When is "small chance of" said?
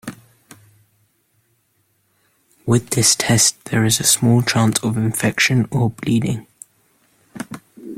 4.03-4.97